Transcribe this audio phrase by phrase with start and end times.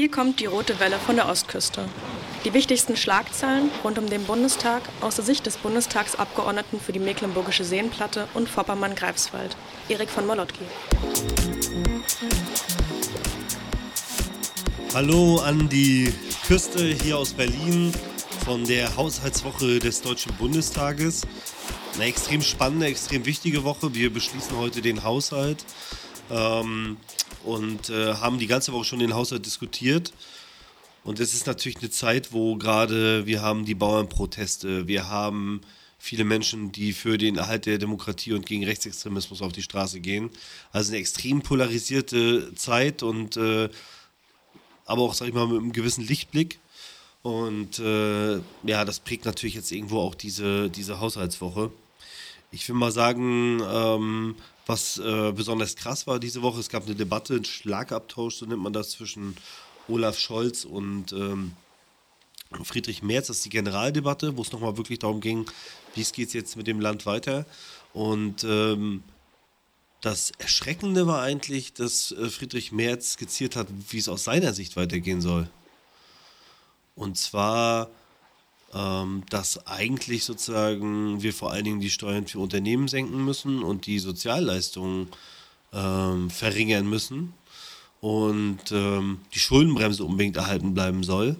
[0.00, 1.86] Hier kommt die rote Welle von der Ostküste.
[2.46, 7.64] Die wichtigsten Schlagzeilen rund um den Bundestag aus der Sicht des Bundestagsabgeordneten für die Mecklenburgische
[7.64, 9.54] Seenplatte und Vorpommern-Greifswald,
[9.90, 10.64] Erik von Molotki.
[14.94, 16.14] Hallo an die
[16.46, 17.92] Küste hier aus Berlin
[18.46, 21.26] von der Haushaltswoche des Deutschen Bundestages.
[21.96, 23.94] Eine extrem spannende, extrem wichtige Woche.
[23.94, 25.62] Wir beschließen heute den Haushalt
[26.30, 26.96] ähm,
[27.44, 30.12] und äh, haben die ganze Woche schon den Haushalt diskutiert.
[31.02, 35.62] Und es ist natürlich eine Zeit, wo gerade wir haben die Bauernproteste, wir haben
[35.98, 40.30] viele Menschen, die für den Erhalt der Demokratie und gegen Rechtsextremismus auf die Straße gehen.
[40.72, 43.68] Also eine extrem polarisierte Zeit und äh,
[44.86, 46.58] aber auch, sag ich mal, mit einem gewissen Lichtblick.
[47.22, 51.70] Und äh, ja, das prägt natürlich jetzt irgendwo auch diese, diese Haushaltswoche.
[52.50, 54.34] Ich will mal sagen, ähm,
[54.70, 58.62] was äh, besonders krass war diese Woche, es gab eine Debatte, einen Schlagabtausch, so nennt
[58.62, 59.36] man das, zwischen
[59.88, 61.52] Olaf Scholz und ähm,
[62.62, 63.26] Friedrich Merz.
[63.26, 65.50] Das ist die Generaldebatte, wo es nochmal wirklich darum ging,
[65.94, 67.46] wie es geht jetzt mit dem Land weiter.
[67.92, 69.02] Und ähm,
[70.02, 74.76] das Erschreckende war eigentlich, dass äh, Friedrich Merz skizziert hat, wie es aus seiner Sicht
[74.76, 75.50] weitergehen soll.
[76.94, 77.90] Und zwar,
[78.74, 83.86] ähm, dass eigentlich sozusagen wir vor allen Dingen die Steuern für Unternehmen senken müssen und
[83.86, 85.08] die Sozialleistungen
[85.72, 87.34] ähm, verringern müssen
[88.00, 91.36] und ähm, die Schuldenbremse unbedingt erhalten bleiben soll.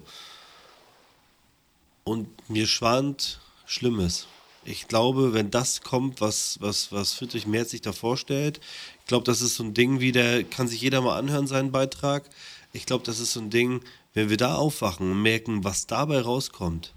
[2.03, 4.27] Und mir schwant Schlimmes.
[4.63, 8.59] Ich glaube, wenn das kommt, was, was, was Friedrich Merz sich da vorstellt,
[8.99, 11.71] ich glaube, das ist so ein Ding wie, der kann sich jeder mal anhören, seinen
[11.71, 12.29] Beitrag.
[12.73, 13.81] Ich glaube, das ist so ein Ding,
[14.13, 16.93] wenn wir da aufwachen und merken, was dabei rauskommt,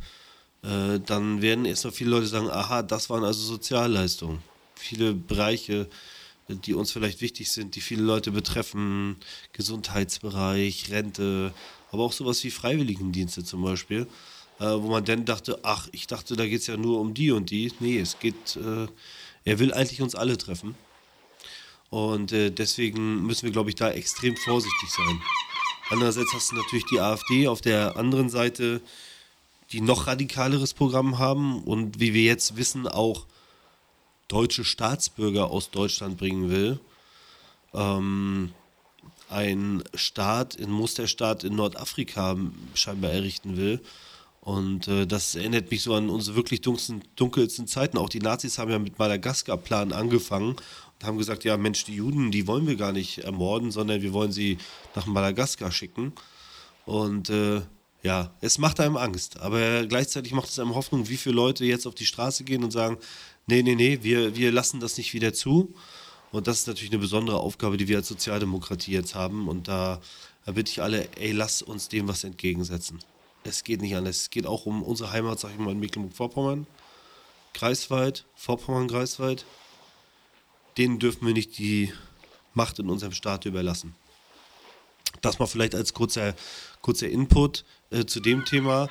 [0.65, 4.43] äh, dann werden erstmal viele Leute sagen, aha, das waren also Sozialleistungen.
[4.75, 5.89] Viele Bereiche,
[6.49, 9.17] die uns vielleicht wichtig sind, die viele Leute betreffen,
[9.53, 11.53] Gesundheitsbereich, Rente,
[11.91, 14.07] aber auch sowas wie Freiwilligendienste zum Beispiel
[14.61, 17.31] äh, wo man dann dachte, ach, ich dachte, da geht es ja nur um die
[17.31, 17.73] und die.
[17.81, 18.87] Nee, es geht, äh,
[19.45, 20.75] er will eigentlich uns alle treffen.
[21.91, 25.21] Und äh, deswegen müssen wir, glaube ich, da extrem vorsichtig sein.
[25.91, 28.81] Andererseits hast du natürlich die AfD auf der anderen Seite,
[29.73, 33.27] die noch radikaleres Programm haben und wie wir jetzt wissen, auch
[34.29, 36.81] deutsche Staatsbürger aus Deutschland bringen will.
[37.73, 38.53] Ähm,
[39.29, 42.37] ein Staat, ein Musterstaat in Nordafrika
[42.75, 43.81] scheinbar errichten will.
[44.41, 47.97] Und äh, das erinnert mich so an unsere wirklich dunkelsten, dunkelsten Zeiten.
[47.97, 52.31] Auch die Nazis haben ja mit Madagaskar-Plan angefangen und haben gesagt, ja Mensch, die Juden,
[52.31, 54.59] die wollen wir gar nicht ermorden, sondern wir wollen sie
[54.95, 56.13] nach Madagaskar schicken.
[56.85, 57.63] Und äh,
[58.05, 61.87] ja, es macht einem Angst, aber gleichzeitig macht es einem Hoffnung, wie viele Leute jetzt
[61.87, 62.99] auf die Straße gehen und sagen,
[63.47, 65.75] nee, nee, nee, wir, wir lassen das nicht wieder zu.
[66.31, 69.49] Und das ist natürlich eine besondere Aufgabe, die wir als Sozialdemokratie jetzt haben.
[69.49, 70.01] Und da,
[70.45, 73.01] da bitte ich alle, ey, lasst uns dem was entgegensetzen
[73.45, 74.23] es geht nicht anders.
[74.23, 76.67] Es geht auch um unsere Heimat, sag ich mal, in Mecklenburg-Vorpommern.
[77.53, 79.45] Greifswald, Vorpommern-Greifswald.
[80.77, 81.93] Denen dürfen wir nicht die
[82.55, 83.95] Macht in unserem Staat überlassen.
[85.21, 86.35] Das mal vielleicht als kurzer,
[86.81, 88.89] kurzer Input äh, zu dem Thema.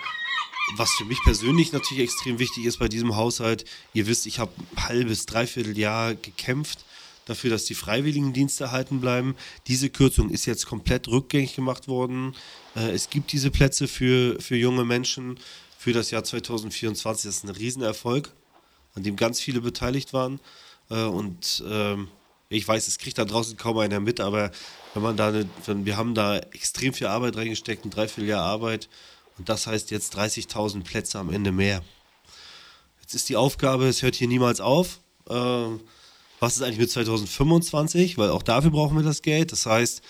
[0.78, 3.66] Was für mich persönlich natürlich extrem wichtig ist bei diesem Haushalt.
[3.94, 6.86] Ihr wisst, ich habe ein halbes, dreiviertel Jahr gekämpft
[7.26, 9.36] dafür, dass die Freiwilligendienste erhalten bleiben.
[9.68, 12.36] Diese Kürzung ist jetzt komplett rückgängig gemacht worden.
[12.76, 15.40] Äh, es gibt diese Plätze für, für junge Menschen
[15.78, 17.26] für das Jahr 2024.
[17.26, 18.32] Das ist ein Riesenerfolg,
[18.96, 20.40] an dem ganz viele beteiligt waren.
[20.90, 22.08] Äh, und ähm,
[22.54, 24.52] ich weiß, es kriegt da draußen kaum einer mit, aber
[24.94, 28.90] wenn man da eine, wir haben da extrem viel Arbeit reingesteckt, ein Dreivierteljahr Arbeit.
[29.38, 31.84] Und das heißt jetzt 30.000 Plätze am Ende mehr.
[33.02, 35.00] Jetzt ist die Aufgabe, es hört hier niemals auf.
[35.30, 35.34] Äh,
[36.40, 38.18] was ist eigentlich mit 2025?
[38.18, 39.52] Weil auch dafür brauchen wir das Geld.
[39.52, 40.02] Das heißt,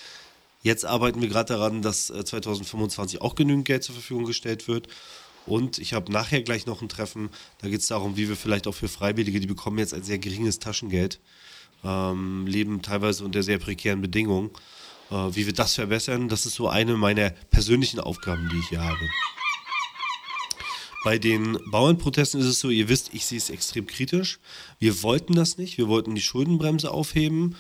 [0.62, 4.88] jetzt arbeiten wir gerade daran, dass 2025 äh, auch genügend Geld zur Verfügung gestellt wird.
[5.46, 8.68] Und ich habe nachher gleich noch ein Treffen, da geht es darum, wie wir vielleicht
[8.68, 11.20] auch für Freiwillige, die bekommen jetzt ein sehr geringes Taschengeld,
[11.84, 14.52] ähm, leben teilweise unter sehr prekären Bedingungen,
[15.12, 16.30] äh, wie wir das verbessern.
[16.30, 19.10] Das ist so eine meiner persönlichen Aufgaben, die ich hier habe.
[21.04, 24.40] Bei den Bauernprotesten ist es so, ihr wisst, ich sehe es extrem kritisch.
[24.80, 25.78] Wir wollten das nicht.
[25.78, 27.56] Wir wollten die Schuldenbremse aufheben.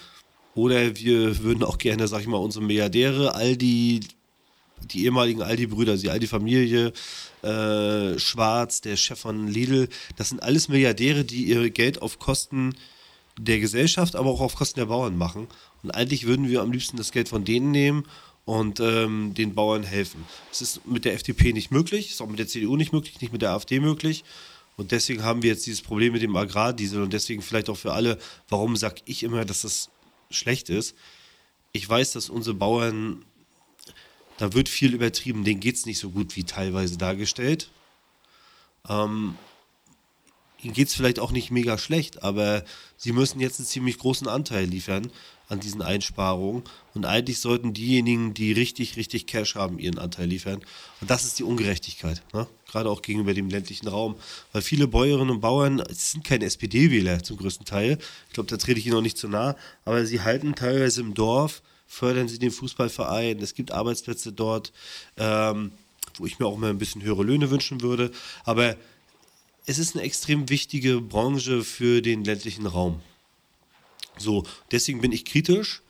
[0.56, 4.02] Oder wir würden auch gerne, sag ich mal, unsere Milliardäre, all die,
[4.92, 6.94] die ehemaligen Aldi-Brüder, die Aldi-Familie,
[7.42, 12.75] äh, Schwarz, der Chef von Lidl, das sind alles Milliardäre, die ihr Geld auf Kosten
[13.38, 15.48] der Gesellschaft, aber auch auf Kosten der Bauern machen.
[15.82, 18.06] Und eigentlich würden wir am liebsten das Geld von denen nehmen
[18.46, 20.26] und ähm, den Bauern helfen.
[20.50, 23.34] Das ist mit der FDP nicht möglich, ist auch mit der CDU nicht möglich, nicht
[23.34, 24.24] mit der AfD möglich.
[24.76, 27.94] Und deswegen haben wir jetzt dieses Problem mit dem Agrardiesel und deswegen vielleicht auch für
[27.94, 28.18] alle,
[28.50, 29.90] warum sage ich immer, dass das
[30.32, 30.96] schlecht ist.
[31.72, 33.24] Ich weiß, dass unsere Bauern
[34.38, 37.70] da wird viel übertrieben, denen geht es nicht so gut wie teilweise dargestellt.
[38.90, 39.36] Ähm,
[40.63, 42.63] ihnen geht es vielleicht auch nicht mega schlecht, aber
[42.98, 45.12] sie müssen jetzt einen ziemlich großen Anteil liefern
[45.50, 46.63] an diesen Einsparungen.
[46.94, 50.62] Und eigentlich sollten diejenigen, die richtig, richtig Cash haben, ihren Anteil liefern.
[51.01, 52.48] Und das ist die Ungerechtigkeit, ne?
[52.69, 54.15] gerade auch gegenüber dem ländlichen Raum.
[54.51, 57.98] Weil viele Bäuerinnen und Bauern sind keine SPD-Wähler zum größten Teil.
[58.27, 59.56] Ich glaube, da trete ich ihnen noch nicht zu nah.
[59.86, 63.39] Aber sie halten teilweise im Dorf, fördern sie den Fußballverein.
[63.39, 64.74] Es gibt Arbeitsplätze dort,
[65.18, 65.71] ähm,
[66.18, 68.12] wo ich mir auch mal ein bisschen höhere Löhne wünschen würde.
[68.44, 68.75] Aber
[69.65, 73.00] es ist eine extrem wichtige Branche für den ländlichen Raum.
[74.18, 75.81] So, deswegen bin ich kritisch.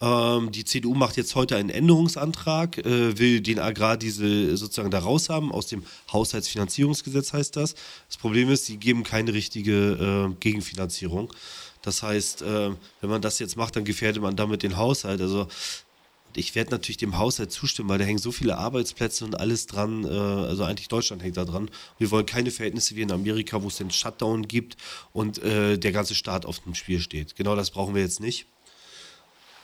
[0.00, 5.28] Ähm, die CDU macht jetzt heute einen Änderungsantrag, äh, will den Agrardiesel sozusagen da raus
[5.28, 7.74] haben, aus dem Haushaltsfinanzierungsgesetz heißt das.
[8.08, 11.30] Das Problem ist, sie geben keine richtige äh, Gegenfinanzierung.
[11.82, 12.70] Das heißt, äh,
[13.00, 15.20] wenn man das jetzt macht, dann gefährdet man damit den Haushalt.
[15.20, 15.48] Also
[16.36, 20.04] ich werde natürlich dem Haushalt zustimmen, weil da hängen so viele Arbeitsplätze und alles dran.
[20.04, 21.70] Äh, also eigentlich Deutschland hängt da dran.
[21.98, 24.76] Wir wollen keine Verhältnisse wie in Amerika, wo es den Shutdown gibt
[25.12, 27.36] und äh, der ganze Staat auf dem Spiel steht.
[27.36, 28.46] Genau das brauchen wir jetzt nicht.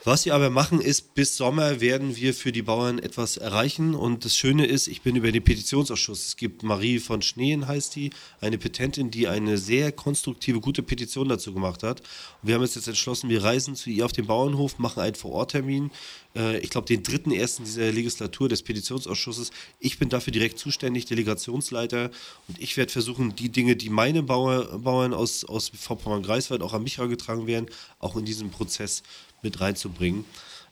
[0.07, 3.97] Was wir aber machen ist, bis Sommer werden wir für die Bauern etwas erreichen.
[3.97, 6.29] Und das Schöne ist, ich bin über den Petitionsausschuss.
[6.29, 8.11] Es gibt Marie von Schneen, heißt die,
[8.41, 12.03] eine Petentin, die eine sehr konstruktive, gute Petition dazu gemacht hat.
[12.41, 15.17] Und wir haben uns jetzt entschlossen, wir reisen zu ihr auf den Bauernhof, machen einen
[15.17, 15.91] Vororttermin.
[16.37, 19.51] Äh, ich glaube, den dritten ersten dieser Legislatur des Petitionsausschusses.
[19.81, 22.13] Ich bin dafür direkt zuständig, Delegationsleiter.
[22.47, 26.85] Und ich werde versuchen, die Dinge, die meine Bauer, Bauern aus, aus Vorpommern-Greifswald auch an
[26.85, 27.67] mich herangetragen werden,
[27.99, 29.03] auch in diesem Prozess
[29.43, 30.25] mit reinzubringen.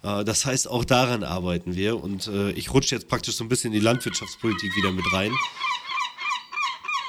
[0.03, 3.49] Äh, das heißt, auch daran arbeiten wir und äh, ich rutsche jetzt praktisch so ein
[3.49, 5.33] bisschen in die Landwirtschaftspolitik wieder mit rein.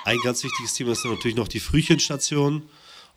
[0.06, 2.64] Ein ganz wichtiges Thema ist natürlich noch die Frühchenstation.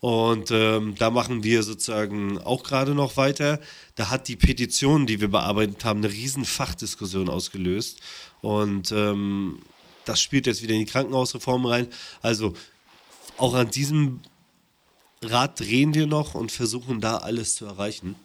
[0.01, 3.59] Und ähm, da machen wir sozusagen auch gerade noch weiter.
[3.95, 7.99] Da hat die Petition, die wir bearbeitet haben, eine riesen Fachdiskussion ausgelöst.
[8.41, 9.59] Und ähm,
[10.05, 11.87] das spielt jetzt wieder in die Krankenhausreform rein.
[12.21, 12.53] Also
[13.37, 14.21] auch an diesem
[15.21, 18.15] Rad drehen wir noch und versuchen da alles zu erreichen.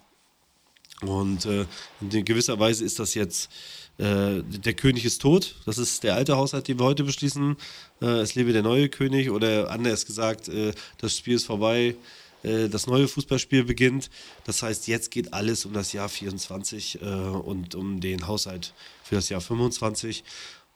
[1.02, 1.67] Und äh,
[2.00, 3.50] in gewisser Weise ist das jetzt,
[3.99, 5.56] äh, der König ist tot.
[5.67, 7.56] Das ist der alte Haushalt, den wir heute beschließen.
[8.00, 11.96] Äh, es lebe der neue König oder anders gesagt, äh, das Spiel ist vorbei.
[12.44, 14.11] Äh, das neue Fußballspiel beginnt.
[14.44, 19.17] Das heißt, jetzt geht alles um das Jahr 24 äh, und um den Haushalt für
[19.17, 20.23] das Jahr 25.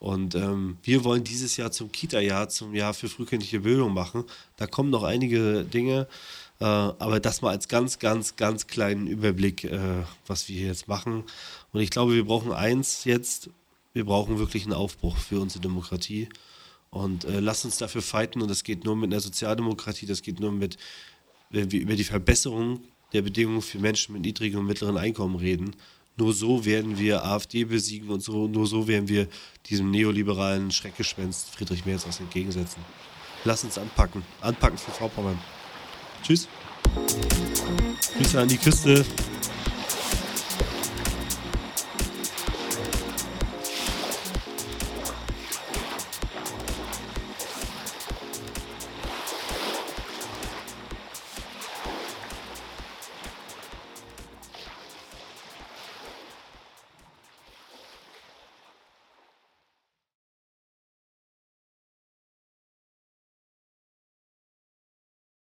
[0.00, 4.24] Und ähm, wir wollen dieses Jahr zum Kita-Jahr, zum Jahr für frühkindliche Bildung machen.
[4.56, 6.06] Da kommen noch einige Dinge.
[6.60, 11.24] Äh, aber das mal als ganz, ganz, ganz kleinen Überblick, äh, was wir jetzt machen.
[11.72, 13.50] Und ich glaube, wir brauchen eins jetzt,
[13.92, 16.28] wir brauchen wirklich einen Aufbruch für unsere Demokratie.
[16.90, 18.42] Und äh, lasst uns dafür fighten.
[18.42, 20.78] Und das geht nur mit einer Sozialdemokratie, das geht nur mit,
[21.50, 22.80] wenn wir über die Verbesserung
[23.12, 25.76] der Bedingungen für Menschen mit niedrigem und mittleren Einkommen reden.
[26.16, 29.28] Nur so werden wir AfD besiegen und so, nur so werden wir
[29.66, 32.84] diesem neoliberalen Schreckgespenst Friedrich Merz was entgegensetzen.
[33.44, 34.24] Lass uns anpacken.
[34.40, 35.38] Anpacken für Vorpommern.
[36.22, 36.48] Tschüss.
[38.16, 39.04] Grüße an die Küste.